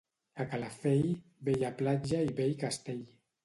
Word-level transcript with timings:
A 0.43 0.45
Calafell, 0.53 1.03
bella 1.51 1.71
platja 1.85 2.25
i 2.31 2.35
vell 2.41 2.61
castell. 2.67 3.09